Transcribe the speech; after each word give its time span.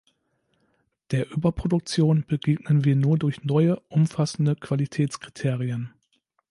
Der 1.11 1.29
Überproduktion 1.29 2.25
begegnen 2.25 2.83
wir 2.85 2.95
nur 2.95 3.19
durch 3.19 3.43
neue, 3.43 3.75
umfassende 3.87 4.55
Qualitätskriterien. 4.55 5.93